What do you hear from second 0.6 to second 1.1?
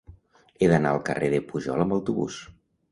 He d'anar al